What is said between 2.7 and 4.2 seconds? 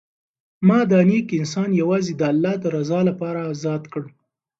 رضا لپاره ازاد کړ.